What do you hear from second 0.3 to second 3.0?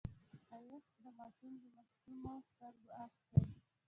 ښایست د ماشوم د معصومو سترګو